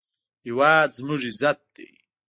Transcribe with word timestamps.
هېواد 0.45 0.89
زموږ 0.97 1.21
عزت 1.29 1.57
دی 1.75 1.87